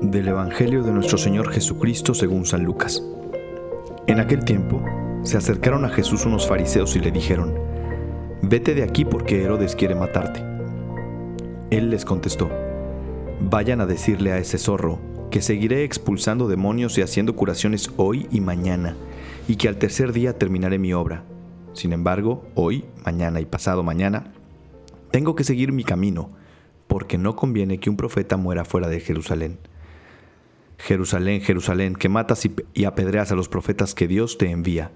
Del 0.00 0.28
Evangelio 0.28 0.82
de 0.82 0.92
nuestro 0.92 1.18
Señor 1.18 1.52
Jesucristo 1.52 2.14
según 2.14 2.46
San 2.46 2.64
Lucas. 2.64 3.04
En 4.06 4.18
aquel 4.18 4.46
tiempo 4.46 4.82
se 5.24 5.36
acercaron 5.36 5.84
a 5.84 5.90
Jesús 5.90 6.24
unos 6.24 6.48
fariseos 6.48 6.96
y 6.96 7.00
le 7.00 7.10
dijeron, 7.10 7.54
Vete 8.40 8.74
de 8.74 8.82
aquí 8.82 9.04
porque 9.04 9.42
Herodes 9.42 9.76
quiere 9.76 9.94
matarte. 9.94 10.42
Él 11.70 11.90
les 11.90 12.06
contestó, 12.06 12.48
Vayan 13.42 13.82
a 13.82 13.86
decirle 13.86 14.32
a 14.32 14.38
ese 14.38 14.56
zorro 14.56 14.98
que 15.30 15.42
seguiré 15.42 15.84
expulsando 15.84 16.48
demonios 16.48 16.96
y 16.96 17.02
haciendo 17.02 17.36
curaciones 17.36 17.90
hoy 17.98 18.26
y 18.30 18.40
mañana, 18.40 18.96
y 19.48 19.56
que 19.56 19.68
al 19.68 19.76
tercer 19.76 20.14
día 20.14 20.38
terminaré 20.38 20.78
mi 20.78 20.94
obra. 20.94 21.24
Sin 21.74 21.92
embargo, 21.92 22.46
hoy, 22.54 22.86
mañana 23.04 23.42
y 23.42 23.44
pasado 23.44 23.82
mañana, 23.82 24.32
tengo 25.10 25.34
que 25.34 25.44
seguir 25.44 25.72
mi 25.72 25.84
camino, 25.84 26.30
porque 26.86 27.18
no 27.18 27.36
conviene 27.36 27.78
que 27.78 27.90
un 27.90 27.98
profeta 27.98 28.38
muera 28.38 28.64
fuera 28.64 28.88
de 28.88 29.00
Jerusalén. 29.00 29.58
Jerusalén, 30.82 31.42
Jerusalén, 31.42 31.94
que 31.94 32.08
matas 32.08 32.48
y 32.72 32.84
apedreas 32.84 33.30
a 33.30 33.34
los 33.34 33.48
profetas 33.48 33.94
que 33.94 34.08
Dios 34.08 34.38
te 34.38 34.50
envía. 34.50 34.92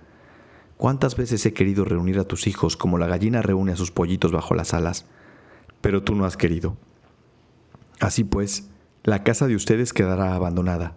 ¿Cuántas 0.79 1.16
veces 1.16 1.45
he 1.45 1.52
querido 1.52 1.84
reunir 1.84 2.19
a 2.19 2.24
tus 2.24 2.47
hijos 2.47 2.77
como 2.77 2.97
la 2.98 3.07
gallina 3.07 3.43
reúne 3.43 3.73
a 3.73 3.77
sus 3.77 3.91
pollitos 3.91 4.33
bajo 4.33 4.55
las 4.55 4.73
alas? 4.73 5.07
Pero 5.83 6.02
tú 6.02 6.15
no 6.15 6.24
has 6.24 6.37
querido. 6.37 6.77
Así 8.01 8.24
pues, 8.24 8.71
la 9.02 9.23
casa 9.23 9.46
de 9.46 9.57
ustedes 9.57 9.93
quedará 9.93 10.35
abandonada. 10.35 10.96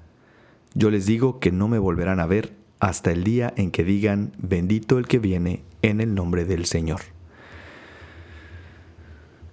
Yo 0.74 0.90
les 0.90 1.06
digo 1.06 1.40
que 1.40 1.52
no 1.52 1.68
me 1.68 1.80
volverán 1.80 2.22
a 2.22 2.26
ver 2.26 2.54
hasta 2.80 3.12
el 3.12 3.24
día 3.24 3.54
en 3.58 3.72
que 3.72 3.84
digan, 3.84 4.32
bendito 4.38 4.98
el 4.98 5.08
que 5.08 5.20
viene 5.20 5.64
en 5.82 6.00
el 6.00 6.16
nombre 6.16 6.46
del 6.46 6.66
Señor. 6.66 7.02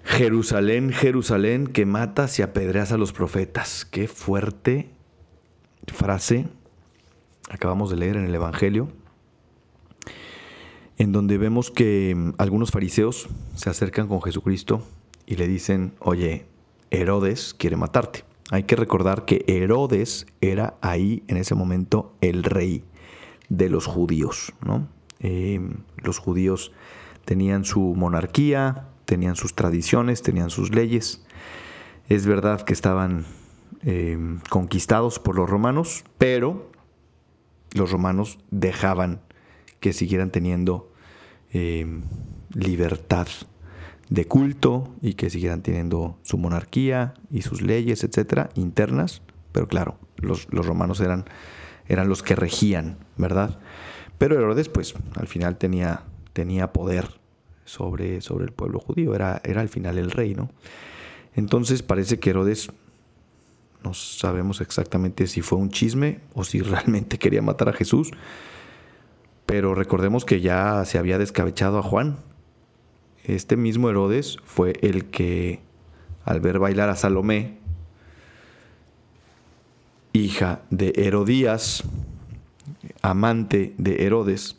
Jerusalén, 0.05 0.93
Jerusalén, 0.93 1.67
que 1.67 1.87
matas 1.87 2.39
y 2.39 2.43
apedreas 2.43 2.93
a 2.93 2.99
los 2.99 3.13
profetas. 3.13 3.85
Qué 3.85 4.07
fuerte 4.07 4.94
frase 5.93 6.47
acabamos 7.51 7.91
de 7.91 7.97
leer 7.97 8.17
en 8.17 8.25
el 8.25 8.35
Evangelio, 8.35 8.89
en 10.97 11.13
donde 11.13 11.39
vemos 11.39 11.71
que 11.71 12.15
mm, 12.17 12.35
algunos 12.39 12.71
fariseos 12.71 13.29
se 13.55 13.71
acercan 13.71 14.09
con 14.09 14.23
Jesucristo 14.23 14.83
y 15.27 15.37
le 15.37 15.49
dicen, 15.49 15.95
oye, 16.01 16.47
Herodes 16.91 17.55
quiere 17.55 17.77
matarte. 17.77 18.25
Hay 18.51 18.65
que 18.65 18.77
recordar 18.77 19.25
que 19.25 19.45
Herodes 19.47 20.27
era 20.41 20.75
ahí 20.81 21.23
en 21.29 21.39
ese 21.39 21.55
momento 21.55 22.15
el 22.21 22.45
rey 22.45 22.85
de 23.49 23.69
los 23.69 23.87
judíos. 23.87 24.53
¿no? 24.65 24.87
Eh, 25.21 25.61
los 25.97 26.19
judíos 26.19 26.73
tenían 27.25 27.65
su 27.65 27.81
monarquía, 27.81 28.89
tenían 29.07 29.37
sus 29.37 29.55
tradiciones, 29.55 30.23
tenían 30.23 30.51
sus 30.51 30.75
leyes. 30.75 31.25
Es 32.09 32.27
verdad 32.27 32.61
que 32.61 32.75
estaban 32.75 33.25
eh, 33.85 34.19
conquistados 34.49 35.19
por 35.19 35.37
los 35.37 35.49
romanos, 35.49 36.05
pero 36.17 36.71
los 37.75 37.91
romanos 37.91 38.39
dejaban 38.51 39.21
que 39.81 39.93
siguieran 39.93 40.31
teniendo 40.31 40.91
eh, 41.53 41.87
libertad 42.55 43.27
de 44.09 44.27
culto 44.27 44.95
y 45.03 45.15
que 45.15 45.29
siguieran 45.29 45.63
teniendo 45.63 46.19
su 46.23 46.39
monarquía 46.39 47.15
y 47.31 47.43
sus 47.43 47.61
leyes, 47.61 48.05
etcétera, 48.05 48.49
internas. 48.55 49.23
Pero 49.53 49.69
claro, 49.69 49.99
los, 50.17 50.47
romanos 50.47 51.01
eran, 51.01 51.27
eran, 51.87 52.09
los 52.09 52.23
que 52.23 52.35
regían, 52.35 52.97
¿verdad? 53.17 53.59
Pero 54.17 54.37
Herodes, 54.37 54.69
pues, 54.69 54.95
al 55.17 55.27
final 55.27 55.59
tenía, 55.59 56.05
tenía 56.33 56.73
poder 56.73 57.21
sobre, 57.65 58.21
sobre 58.21 58.47
el 58.47 58.53
pueblo 58.53 58.79
judío, 58.79 59.15
era, 59.15 59.41
era 59.45 59.61
al 59.61 59.69
final 59.69 59.99
el 59.99 60.11
rey, 60.11 60.35
¿no? 60.35 60.51
Entonces 61.35 61.83
parece 61.83 62.19
que 62.19 62.31
Herodes 62.31 62.71
no 63.85 63.95
sabemos 63.95 64.61
exactamente 64.61 65.27
si 65.27 65.43
fue 65.43 65.59
un 65.59 65.71
chisme 65.71 66.21
o 66.33 66.43
si 66.43 66.61
realmente 66.61 67.19
quería 67.21 67.43
matar 67.43 67.69
a 67.69 67.73
Jesús. 67.73 68.11
Pero 69.47 69.75
recordemos 69.75 70.25
que 70.25 70.41
ya 70.41 70.85
se 70.87 70.99
había 70.99 71.19
descabechado 71.19 71.79
a 71.79 71.83
Juan. 71.83 72.17
Este 73.25 73.57
mismo 73.57 73.91
Herodes 73.91 74.39
fue 74.45 74.73
el 74.81 75.07
que, 75.07 75.61
al 76.25 76.41
ver 76.41 76.59
bailar 76.59 76.89
a 76.89 76.97
Salomé, 76.97 77.59
hija 80.13 80.63
de 80.71 80.93
Herodías, 80.97 81.85
amante 83.03 83.75
de 83.77 84.07
Herodes 84.07 84.57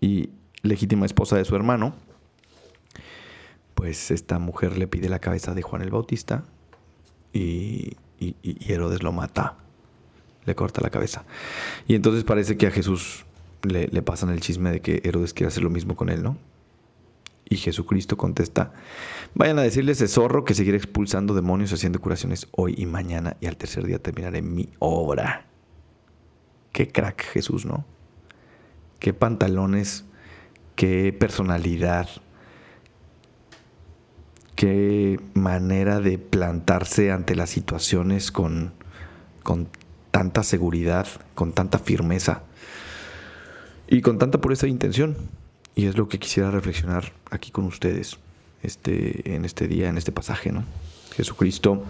y 0.00 0.30
legítima 0.62 1.06
esposa 1.06 1.36
de 1.36 1.44
su 1.44 1.54
hermano, 1.54 1.94
pues 3.74 4.10
esta 4.10 4.40
mujer 4.40 4.76
le 4.76 4.88
pide 4.88 5.08
la 5.08 5.20
cabeza 5.20 5.54
de 5.54 5.62
Juan 5.62 5.82
el 5.82 5.90
Bautista 5.90 6.44
y 7.32 7.96
y, 8.18 8.36
Herodes 8.72 9.02
lo 9.02 9.12
mata, 9.12 9.56
le 10.44 10.54
corta 10.54 10.80
la 10.80 10.90
cabeza. 10.90 11.24
Y 11.86 11.94
entonces 11.94 12.24
parece 12.24 12.56
que 12.56 12.66
a 12.66 12.70
Jesús 12.70 13.24
le, 13.62 13.88
le 13.88 14.02
pasan 14.02 14.30
el 14.30 14.40
chisme 14.40 14.70
de 14.70 14.80
que 14.80 15.00
Herodes 15.04 15.34
quiere 15.34 15.48
hacer 15.48 15.62
lo 15.62 15.70
mismo 15.70 15.96
con 15.96 16.08
él, 16.08 16.22
¿no? 16.22 16.36
Y 17.50 17.56
Jesucristo 17.56 18.18
contesta, 18.18 18.72
vayan 19.34 19.58
a 19.58 19.62
decirle 19.62 19.92
a 19.92 19.94
ese 19.94 20.06
zorro 20.06 20.44
que 20.44 20.54
seguiré 20.54 20.76
expulsando 20.76 21.34
demonios 21.34 21.72
haciendo 21.72 21.98
curaciones 22.00 22.46
hoy 22.50 22.74
y 22.76 22.84
mañana 22.84 23.36
y 23.40 23.46
al 23.46 23.56
tercer 23.56 23.86
día 23.86 23.98
terminaré 23.98 24.42
mi 24.42 24.68
obra. 24.78 25.46
Qué 26.72 26.88
crack 26.88 27.22
Jesús, 27.22 27.64
¿no? 27.64 27.86
Qué 28.98 29.14
pantalones, 29.14 30.04
qué 30.76 31.14
personalidad, 31.18 32.08
qué 34.58 35.20
manera 35.34 36.00
de 36.00 36.18
plantarse 36.18 37.12
ante 37.12 37.36
las 37.36 37.48
situaciones 37.48 38.32
con, 38.32 38.72
con 39.44 39.68
tanta 40.10 40.42
seguridad, 40.42 41.06
con 41.36 41.52
tanta 41.52 41.78
firmeza 41.78 42.42
y 43.86 44.00
con 44.00 44.18
tanta 44.18 44.40
pureza 44.40 44.66
de 44.66 44.72
intención. 44.72 45.16
Y 45.76 45.86
es 45.86 45.96
lo 45.96 46.08
que 46.08 46.18
quisiera 46.18 46.50
reflexionar 46.50 47.12
aquí 47.30 47.52
con 47.52 47.66
ustedes 47.66 48.18
este, 48.64 49.32
en 49.36 49.44
este 49.44 49.68
día, 49.68 49.88
en 49.88 49.96
este 49.96 50.10
pasaje. 50.10 50.50
¿no? 50.50 50.64
Jesucristo 51.14 51.84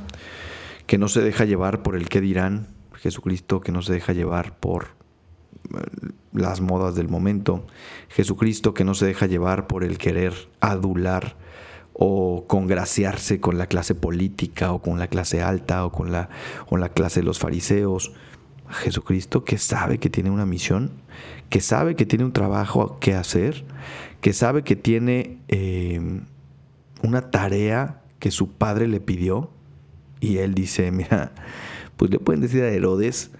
que 0.86 0.98
no 0.98 1.08
se 1.08 1.22
deja 1.22 1.46
llevar 1.46 1.82
por 1.82 1.96
el 1.96 2.10
qué 2.10 2.20
dirán, 2.20 2.68
Jesucristo 2.96 3.62
que 3.62 3.72
no 3.72 3.80
se 3.80 3.94
deja 3.94 4.12
llevar 4.12 4.58
por 4.58 4.88
eh, 5.74 6.10
las 6.34 6.60
modas 6.60 6.94
del 6.96 7.08
momento, 7.08 7.66
Jesucristo 8.10 8.74
que 8.74 8.84
no 8.84 8.92
se 8.92 9.06
deja 9.06 9.24
llevar 9.24 9.68
por 9.68 9.84
el 9.84 9.96
querer 9.96 10.34
adular 10.60 11.34
o 12.00 12.46
congraciarse 12.46 13.40
con 13.40 13.58
la 13.58 13.66
clase 13.66 13.96
política 13.96 14.72
o 14.72 14.80
con 14.80 15.00
la 15.00 15.08
clase 15.08 15.42
alta 15.42 15.84
o 15.84 15.90
con 15.90 16.12
la, 16.12 16.30
la 16.70 16.88
clase 16.90 17.20
de 17.20 17.26
los 17.26 17.40
fariseos. 17.40 18.12
Jesucristo 18.70 19.44
que 19.44 19.58
sabe 19.58 19.98
que 19.98 20.08
tiene 20.08 20.30
una 20.30 20.46
misión, 20.46 20.92
que 21.48 21.60
sabe 21.60 21.96
que 21.96 22.06
tiene 22.06 22.24
un 22.24 22.32
trabajo 22.32 22.98
que 23.00 23.14
hacer, 23.14 23.64
que 24.20 24.32
sabe 24.32 24.62
que 24.62 24.76
tiene 24.76 25.38
eh, 25.48 26.20
una 27.02 27.30
tarea 27.30 28.02
que 28.20 28.30
su 28.30 28.52
padre 28.52 28.86
le 28.86 29.00
pidió 29.00 29.50
y 30.20 30.38
él 30.38 30.54
dice, 30.54 30.92
mira, 30.92 31.32
pues 31.96 32.12
le 32.12 32.20
pueden 32.20 32.40
decir 32.40 32.62
a 32.62 32.68
Herodes 32.68 33.32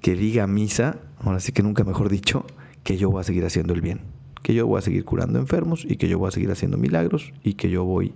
que 0.00 0.14
diga 0.14 0.46
misa, 0.46 0.98
ahora 1.18 1.40
sí 1.40 1.50
que 1.50 1.64
nunca 1.64 1.82
mejor 1.82 2.08
dicho, 2.08 2.46
que 2.84 2.98
yo 2.98 3.10
voy 3.10 3.22
a 3.22 3.24
seguir 3.24 3.44
haciendo 3.44 3.74
el 3.74 3.80
bien 3.80 4.13
que 4.44 4.52
yo 4.52 4.66
voy 4.66 4.78
a 4.78 4.82
seguir 4.82 5.06
curando 5.06 5.38
enfermos 5.38 5.86
y 5.88 5.96
que 5.96 6.06
yo 6.06 6.18
voy 6.18 6.28
a 6.28 6.30
seguir 6.30 6.50
haciendo 6.50 6.76
milagros 6.76 7.32
y 7.42 7.54
que 7.54 7.70
yo 7.70 7.82
voy 7.82 8.14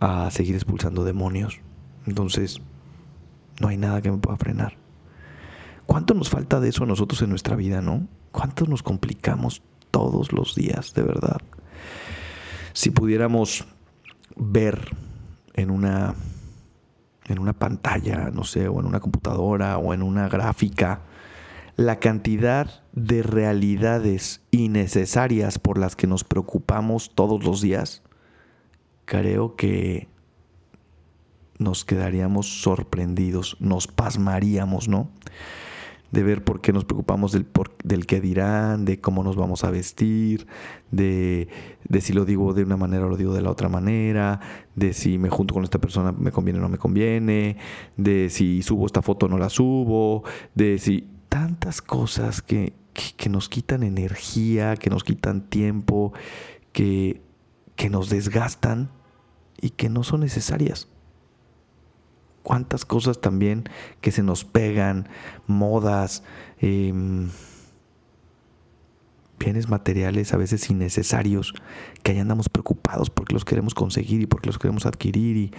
a 0.00 0.30
seguir 0.30 0.54
expulsando 0.54 1.02
demonios. 1.02 1.60
Entonces, 2.06 2.60
no 3.58 3.68
hay 3.68 3.78
nada 3.78 4.02
que 4.02 4.10
me 4.10 4.18
pueda 4.18 4.36
frenar. 4.36 4.76
¿Cuánto 5.86 6.12
nos 6.12 6.28
falta 6.28 6.60
de 6.60 6.68
eso 6.68 6.84
a 6.84 6.86
nosotros 6.86 7.22
en 7.22 7.30
nuestra 7.30 7.56
vida, 7.56 7.80
no? 7.80 8.06
¿Cuánto 8.32 8.66
nos 8.66 8.82
complicamos 8.82 9.62
todos 9.90 10.34
los 10.34 10.54
días, 10.54 10.92
de 10.92 11.04
verdad? 11.04 11.40
Si 12.74 12.90
pudiéramos 12.90 13.64
ver 14.36 14.94
en 15.54 15.70
una 15.70 16.14
en 17.28 17.38
una 17.38 17.54
pantalla, 17.54 18.30
no 18.30 18.44
sé, 18.44 18.68
o 18.68 18.78
en 18.78 18.84
una 18.84 19.00
computadora 19.00 19.78
o 19.78 19.94
en 19.94 20.02
una 20.02 20.28
gráfica 20.28 21.00
la 21.76 21.98
cantidad 21.98 22.82
de 22.92 23.22
realidades 23.22 24.42
innecesarias 24.50 25.58
por 25.58 25.78
las 25.78 25.96
que 25.96 26.06
nos 26.06 26.24
preocupamos 26.24 27.12
todos 27.14 27.44
los 27.44 27.60
días, 27.60 28.02
creo 29.04 29.56
que 29.56 30.08
nos 31.58 31.84
quedaríamos 31.84 32.62
sorprendidos, 32.62 33.56
nos 33.60 33.86
pasmaríamos, 33.86 34.88
¿no? 34.88 35.08
De 36.10 36.22
ver 36.22 36.44
por 36.44 36.60
qué 36.60 36.74
nos 36.74 36.84
preocupamos 36.84 37.32
del, 37.32 37.46
por, 37.46 37.74
del 37.84 38.04
qué 38.04 38.20
dirán, 38.20 38.84
de 38.84 39.00
cómo 39.00 39.22
nos 39.22 39.36
vamos 39.36 39.64
a 39.64 39.70
vestir, 39.70 40.46
de, 40.90 41.48
de 41.88 42.00
si 42.02 42.12
lo 42.12 42.26
digo 42.26 42.52
de 42.52 42.64
una 42.64 42.76
manera 42.76 43.06
o 43.06 43.08
lo 43.08 43.16
digo 43.16 43.32
de 43.32 43.40
la 43.40 43.50
otra 43.50 43.70
manera, 43.70 44.40
de 44.76 44.92
si 44.92 45.16
me 45.16 45.30
junto 45.30 45.54
con 45.54 45.64
esta 45.64 45.78
persona 45.78 46.12
me 46.12 46.30
conviene 46.30 46.58
o 46.58 46.62
no 46.62 46.68
me 46.68 46.76
conviene, 46.76 47.56
de 47.96 48.28
si 48.28 48.60
subo 48.60 48.84
esta 48.84 49.00
foto 49.00 49.24
o 49.24 49.28
no 49.30 49.38
la 49.38 49.48
subo, 49.48 50.22
de 50.54 50.78
si 50.78 51.11
tantas 51.32 51.80
cosas 51.80 52.42
que, 52.42 52.74
nos 53.30 53.48
quitan 53.48 53.82
energía, 53.84 54.76
que 54.76 54.90
nos 54.90 55.02
quitan 55.02 55.48
tiempo, 55.48 56.12
que, 56.74 57.22
que 57.74 57.88
nos 57.88 58.10
desgastan 58.10 58.90
y 59.58 59.70
que 59.70 59.88
no 59.88 60.04
son 60.04 60.20
necesarias. 60.20 60.88
Cuántas 62.42 62.84
cosas 62.84 63.22
también 63.22 63.64
que 64.02 64.12
se 64.12 64.22
nos 64.22 64.44
pegan, 64.44 65.08
modas, 65.46 66.22
em, 66.60 67.30
materiales 69.68 70.32
a 70.32 70.36
veces 70.36 70.68
innecesarios, 70.70 71.54
que 72.02 72.12
ahí 72.12 72.18
andamos 72.18 72.48
preocupados 72.48 73.10
porque 73.10 73.34
los 73.34 73.44
queremos 73.44 73.74
conseguir 73.74 74.22
y 74.22 74.26
porque 74.26 74.48
los 74.48 74.58
queremos 74.58 74.86
adquirir 74.86 75.52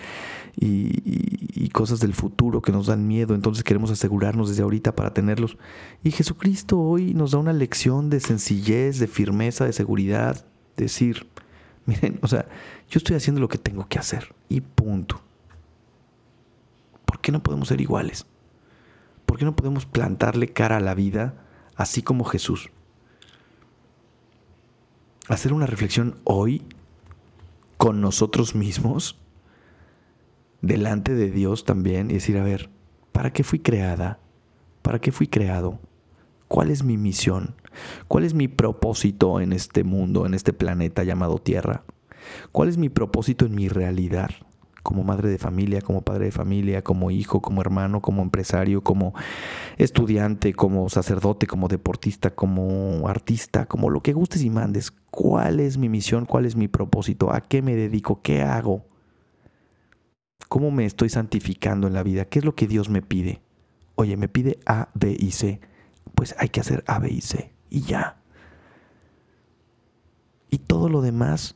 y, 0.56 1.70
cosas 1.74 2.00
del 2.00 2.14
futuro 2.14 2.62
que 2.62 2.72
nos 2.72 2.86
dan 2.86 3.08
miedo, 3.08 3.34
entonces 3.34 3.64
queremos 3.64 3.90
asegurarnos 3.90 4.48
desde 4.48 4.62
ahorita 4.62 4.96
para 4.96 5.12
tenerlos. 5.12 5.58
Y 6.04 6.12
Jesucristo 6.12 6.80
hoy 6.80 7.16
nos 7.16 7.32
da 7.32 7.40
una 7.40 7.52
lección 7.52 8.12
de 8.12 8.20
sencillez, 8.20 9.00
de 9.00 9.08
firmeza, 9.08 9.66
de 9.66 9.74
seguridad, 9.74 10.46
decir, 10.78 11.26
miren, 11.88 12.20
o 12.22 12.28
sea, 12.28 12.46
yo 12.92 13.00
estoy 13.00 13.16
haciendo 13.16 13.42
lo 13.42 13.50
que 13.50 13.58
tengo 13.58 13.88
que 13.88 13.98
hacer 13.98 14.36
y 14.50 14.62
punto. 14.62 15.20
¿Por 17.06 17.20
qué 17.22 17.32
no 17.32 17.42
podemos 17.42 17.70
ser 17.70 17.82
iguales? 17.82 18.28
¿Por 19.26 19.40
qué 19.40 19.46
no 19.46 19.56
podemos 19.56 19.88
plantarle 19.88 20.50
cara 20.50 20.78
a 20.78 20.80
la 20.80 20.94
vida 20.94 21.34
así 21.76 22.04
como 22.04 22.24
Jesús? 22.24 22.70
Hacer 25.28 25.54
una 25.54 25.66
reflexión 25.66 26.16
hoy 26.24 26.64
con 27.78 28.02
nosotros 28.02 28.56
mismos, 28.56 29.20
delante 30.62 31.14
de 31.14 31.32
Dios 31.32 31.66
también, 31.66 32.10
y 32.10 32.16
decir, 32.16 32.38
a 32.38 32.44
ver, 32.44 32.70
¿para 33.12 33.32
qué 33.34 33.44
fui 33.44 33.60
creada? 33.60 34.20
¿Para 34.82 35.00
qué 35.00 35.12
fui 35.12 35.28
creado? 35.28 35.80
¿Cuál 36.48 36.72
es 36.72 36.84
mi 36.84 36.98
misión? 36.98 37.56
¿Cuál 38.08 38.26
es 38.26 38.34
mi 38.34 38.48
propósito 38.48 39.40
en 39.40 39.54
este 39.54 39.84
mundo, 39.84 40.26
en 40.26 40.34
este 40.34 40.54
planeta 40.54 41.04
llamado 41.04 41.40
Tierra? 41.40 41.84
¿Cuál 42.52 42.70
es 42.70 42.78
mi 42.78 42.90
propósito 42.90 43.46
en 43.46 43.56
mi 43.56 43.68
realidad? 43.68 44.30
Como 44.84 45.04
madre 45.04 45.30
de 45.30 45.38
familia, 45.38 45.82
como 45.82 46.02
padre 46.02 46.26
de 46.26 46.32
familia, 46.32 46.84
como 46.84 47.10
hijo, 47.10 47.42
como 47.42 47.62
hermano, 47.62 48.02
como 48.02 48.22
empresario, 48.22 48.84
como 48.84 49.14
estudiante, 49.78 50.54
como 50.54 50.90
sacerdote, 50.90 51.48
como 51.48 51.70
deportista, 51.70 52.32
como 52.32 53.08
artista, 53.08 53.66
como 53.66 53.90
lo 53.90 54.02
que 54.02 54.14
gustes 54.14 54.44
y 54.44 54.50
mandes. 54.50 54.92
¿Cuál 55.10 55.62
es 55.62 55.78
mi 55.78 55.88
misión? 55.88 56.26
¿Cuál 56.26 56.46
es 56.46 56.56
mi 56.58 56.68
propósito? 56.68 57.34
¿A 57.34 57.42
qué 57.42 57.62
me 57.62 57.76
dedico? 57.76 58.22
¿Qué 58.22 58.44
hago? 58.44 58.86
¿Cómo 60.50 60.70
me 60.70 60.86
estoy 60.86 61.10
santificando 61.10 61.88
en 61.88 61.94
la 61.94 62.04
vida? 62.04 62.26
¿Qué 62.26 62.40
es 62.40 62.46
lo 62.46 62.54
que 62.54 62.68
Dios 62.68 62.90
me 62.90 63.02
pide? 63.02 63.42
Oye, 63.96 64.18
me 64.18 64.28
pide 64.28 64.60
A, 64.66 64.90
B 64.94 65.16
y 65.18 65.32
C. 65.32 65.62
Pues 66.14 66.36
hay 66.38 66.50
que 66.50 66.60
hacer 66.60 66.84
A, 66.88 67.00
B 67.00 67.10
y 67.10 67.22
C. 67.22 67.54
Y 67.70 67.82
ya. 67.82 68.18
Y 70.50 70.60
todo 70.60 70.90
lo 70.90 71.02
demás 71.02 71.56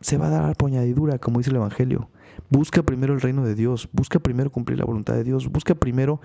se 0.00 0.18
va 0.18 0.26
a 0.26 0.30
dar 0.30 0.56
por 0.56 0.70
añadidura, 0.70 1.18
como 1.18 1.38
dice 1.38 1.50
el 1.50 1.56
Evangelio. 1.56 2.08
Busca 2.50 2.82
primero 2.82 3.14
el 3.14 3.20
reino 3.20 3.44
de 3.44 3.54
Dios, 3.54 3.88
busca 3.92 4.18
primero 4.18 4.50
cumplir 4.50 4.78
la 4.78 4.84
voluntad 4.84 5.14
de 5.14 5.24
Dios, 5.24 5.48
busca 5.48 5.74
primero 5.74 6.20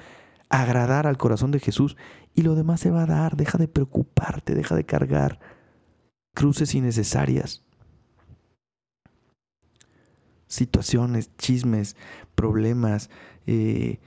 agradar 0.49 1.07
al 1.07 1.17
corazón 1.17 1.51
de 1.51 1.59
Jesús 1.59 1.97
y 2.35 2.43
lo 2.43 2.55
demás 2.55 2.79
se 2.79 2.91
va 2.91 3.03
a 3.03 3.07
dar. 3.07 3.35
Deja 3.35 3.57
de 3.57 3.67
preocuparte, 3.67 4.53
deja 4.55 4.75
de 4.75 4.85
cargar 4.85 5.39
cruces 6.33 6.75
innecesarias. 6.75 7.63
Situaciones, 10.47 11.35
chismes, 11.37 11.95
problemas, 12.35 13.09
eh, 13.47 13.99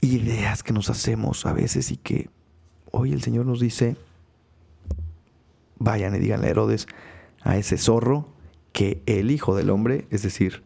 ideas 0.00 0.62
que 0.62 0.72
nos 0.72 0.88
hacemos 0.88 1.44
a 1.44 1.52
veces 1.52 1.90
y 1.90 1.98
que 1.98 2.30
hoy 2.90 3.12
el 3.12 3.22
Señor 3.22 3.46
nos 3.46 3.60
dice, 3.60 3.96
vayan 5.78 6.14
y 6.14 6.18
díganle 6.18 6.46
a 6.46 6.50
Herodes, 6.50 6.86
a 7.42 7.56
ese 7.56 7.76
zorro, 7.76 8.28
que 8.72 9.02
el 9.06 9.30
Hijo 9.30 9.54
del 9.54 9.70
Hombre, 9.70 10.06
es 10.10 10.22
decir, 10.22 10.62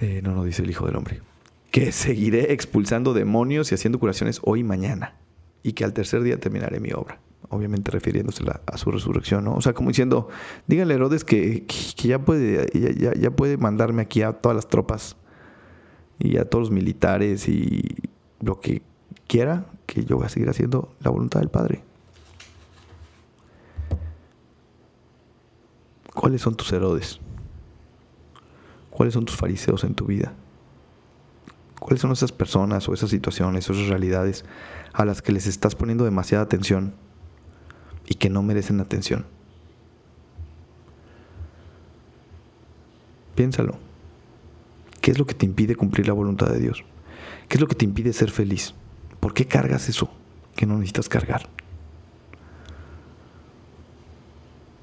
eh, 0.00 0.20
no, 0.22 0.34
no 0.34 0.44
dice 0.44 0.62
el 0.62 0.70
Hijo 0.70 0.86
del 0.86 0.96
Hombre, 0.96 1.22
que 1.70 1.92
seguiré 1.92 2.52
expulsando 2.52 3.14
demonios 3.14 3.72
y 3.72 3.74
haciendo 3.74 3.98
curaciones 3.98 4.40
hoy 4.44 4.60
y 4.60 4.64
mañana, 4.64 5.16
y 5.62 5.72
que 5.72 5.84
al 5.84 5.92
tercer 5.92 6.22
día 6.22 6.38
terminaré 6.38 6.80
mi 6.80 6.92
obra. 6.92 7.20
Obviamente 7.50 7.90
refiriéndose 7.90 8.42
a 8.66 8.78
su 8.78 8.90
resurrección, 8.90 9.44
¿no? 9.44 9.54
O 9.54 9.60
sea, 9.60 9.74
como 9.74 9.90
diciendo, 9.90 10.28
díganle 10.66 10.94
a 10.94 10.96
Herodes 10.96 11.24
que, 11.24 11.66
ya, 11.96 12.18
puede, 12.24 12.68
ya, 12.72 13.12
ya 13.14 13.30
puede 13.30 13.58
mandarme 13.58 14.02
aquí 14.02 14.22
a 14.22 14.32
todas 14.32 14.56
las 14.56 14.68
tropas 14.68 15.16
y 16.18 16.38
a 16.38 16.44
todos 16.46 16.64
los 16.64 16.70
militares 16.70 17.48
y 17.48 17.82
lo 18.40 18.60
que 18.60 18.82
quiera, 19.26 19.66
que 19.86 20.04
yo 20.04 20.16
voy 20.16 20.26
a 20.26 20.30
seguir 20.30 20.48
haciendo 20.48 20.94
la 21.00 21.10
voluntad 21.10 21.40
del 21.40 21.50
Padre. 21.50 21.82
¿Cuáles 26.14 26.40
son 26.40 26.54
tus 26.54 26.72
Herodes? 26.72 27.20
¿Cuáles 28.90 29.14
son 29.14 29.24
tus 29.24 29.36
fariseos 29.36 29.84
en 29.84 29.94
tu 29.94 30.06
vida? 30.06 30.32
¿Cuáles 31.80 32.00
son 32.00 32.12
esas 32.12 32.32
personas 32.32 32.88
o 32.88 32.94
esas 32.94 33.10
situaciones 33.10 33.68
o 33.68 33.72
esas 33.72 33.88
realidades 33.88 34.44
a 34.92 35.04
las 35.04 35.20
que 35.20 35.32
les 35.32 35.46
estás 35.46 35.74
poniendo 35.74 36.04
demasiada 36.04 36.44
atención 36.44 36.94
y 38.06 38.14
que 38.14 38.30
no 38.30 38.42
merecen 38.42 38.80
atención? 38.80 39.26
Piénsalo. 43.34 43.76
¿Qué 45.00 45.10
es 45.10 45.18
lo 45.18 45.26
que 45.26 45.34
te 45.34 45.44
impide 45.44 45.74
cumplir 45.74 46.06
la 46.06 46.14
voluntad 46.14 46.46
de 46.46 46.60
Dios? 46.60 46.84
¿Qué 47.48 47.56
es 47.56 47.60
lo 47.60 47.66
que 47.66 47.74
te 47.74 47.84
impide 47.84 48.12
ser 48.12 48.30
feliz? 48.30 48.74
¿Por 49.20 49.34
qué 49.34 49.46
cargas 49.46 49.88
eso 49.88 50.08
que 50.54 50.66
no 50.66 50.74
necesitas 50.74 51.08
cargar? 51.08 51.48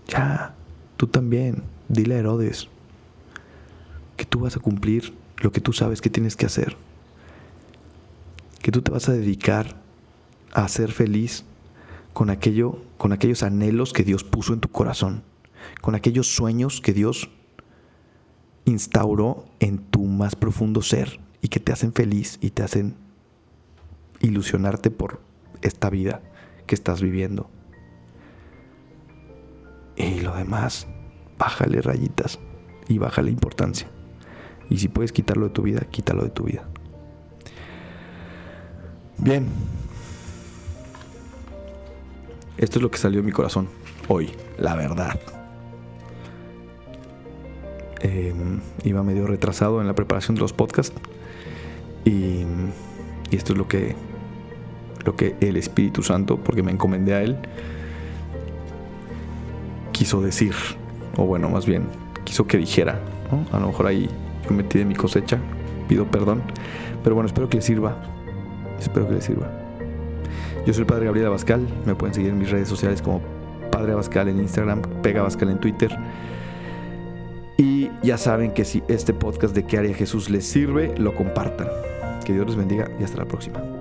Ya, 0.08 0.54
Tú 1.02 1.08
también, 1.08 1.64
dile 1.90 2.14
a 2.14 2.20
Herodes 2.20 2.68
que 4.18 4.24
tú 4.24 4.42
vas 4.42 4.56
a 4.56 4.60
cumplir 4.60 5.16
lo 5.38 5.52
que 5.52 5.60
tú 5.60 5.74
sabes 5.74 6.00
que 6.00 6.12
tienes 6.12 6.36
que 6.36 6.46
hacer. 6.46 6.78
Que 8.62 8.72
tú 8.72 8.84
te 8.84 8.92
vas 8.92 9.10
a 9.10 9.14
dedicar 9.14 9.82
a 10.54 10.68
ser 10.68 10.92
feliz 10.92 11.44
con 12.14 12.30
aquello, 12.30 12.84
con 13.00 13.14
aquellos 13.14 13.42
anhelos 13.42 13.94
que 13.94 14.04
Dios 14.04 14.24
puso 14.24 14.54
en 14.54 14.60
tu 14.60 14.70
corazón, 14.70 15.24
con 15.82 15.96
aquellos 15.96 16.28
sueños 16.28 16.82
que 16.82 16.94
Dios 16.94 17.32
instauró 18.66 19.46
en 19.60 19.80
tu 19.80 20.04
más 20.04 20.36
profundo 20.36 20.84
ser 20.84 21.20
y 21.42 21.48
que 21.48 21.60
te 21.60 21.72
hacen 21.72 21.94
feliz 21.94 22.38
y 22.42 22.52
te 22.52 22.62
hacen 22.62 22.94
ilusionarte 24.20 24.92
por 24.92 25.20
esta 25.64 25.90
vida 25.90 26.22
que 26.68 26.76
estás 26.76 27.02
viviendo. 27.02 27.50
Y 29.96 30.22
lo 30.22 30.36
demás, 30.36 30.88
bájale 31.38 31.82
rayitas 31.82 32.40
y 32.88 32.98
bájale 32.98 33.32
importancia. 33.32 33.88
Y 34.70 34.78
si 34.78 34.88
puedes 34.88 35.12
quitarlo 35.12 35.48
de 35.48 35.54
tu 35.54 35.64
vida, 35.64 35.82
quítalo 35.92 36.24
de 36.24 36.30
tu 36.30 36.44
vida. 36.46 36.68
Bien. 39.18 39.48
Esto 42.58 42.80
es 42.80 42.84
lo 42.84 42.92
que 42.92 42.98
salió 42.98 43.22
de 43.22 43.26
mi 43.26 43.32
corazón 43.32 43.68
hoy, 44.08 44.32
la 44.58 44.76
verdad. 44.76 45.20
Em, 48.02 48.60
iba 48.84 49.04
medio 49.04 49.28
retrasado 49.28 49.82
en 49.82 49.88
la 49.88 49.94
preparación 49.94 50.36
de 50.36 50.42
los 50.42 50.54
podcasts. 50.54 50.96
Y, 52.06 52.44
y 53.30 53.36
esto 53.36 53.54
es 53.54 53.58
lo 53.58 53.68
que, 53.68 53.96
lo 55.06 55.16
que 55.16 55.36
el 55.40 55.58
Espíritu 55.58 56.02
Santo, 56.02 56.38
porque 56.38 56.64
me 56.64 56.72
encomendé 56.72 57.14
a 57.14 57.22
Él, 57.22 57.38
quiso 60.02 60.20
decir, 60.20 60.56
o 61.16 61.28
bueno, 61.28 61.48
más 61.48 61.68
bien, 61.68 61.84
quiso 62.24 62.48
que 62.48 62.58
dijera. 62.58 63.00
A 63.52 63.60
lo 63.60 63.68
mejor 63.68 63.86
ahí 63.86 64.10
yo 64.44 64.52
metí 64.52 64.80
de 64.80 64.86
mi 64.86 64.96
cosecha, 64.96 65.38
pido 65.88 66.06
perdón, 66.06 66.42
pero 67.04 67.14
bueno, 67.14 67.28
espero 67.28 67.48
que 67.48 67.58
les 67.58 67.66
sirva. 67.66 67.96
Espero 68.80 69.08
que 69.08 69.14
les 69.14 69.26
sirva. 69.26 69.52
Yo 70.66 70.74
soy 70.74 70.82
el 70.82 70.88
Padre 70.88 71.06
Gabriel 71.06 71.28
Abascal, 71.28 71.68
me 71.86 71.94
pueden 71.94 72.16
seguir 72.16 72.32
en 72.32 72.40
mis 72.40 72.50
redes 72.50 72.68
sociales 72.68 73.00
como 73.00 73.22
Padre 73.72 73.92
Abascal 73.92 74.28
en 74.28 74.40
Instagram, 74.40 74.82
Pega 75.04 75.20
Abascal 75.20 75.52
en 75.52 75.60
Twitter. 75.60 75.96
Y 77.58 77.92
ya 78.02 78.18
saben 78.18 78.56
que 78.56 78.66
si 78.66 78.82
este 78.88 79.14
podcast 79.14 79.54
de 79.54 79.68
qué 79.68 79.78
haría 79.78 79.94
Jesús 79.94 80.32
les 80.32 80.48
sirve, 80.48 80.98
lo 80.98 81.14
compartan. 81.14 81.68
Que 82.26 82.34
Dios 82.34 82.48
les 82.48 82.56
bendiga 82.56 82.90
y 83.00 83.04
hasta 83.04 83.20
la 83.20 83.26
próxima. 83.26 83.81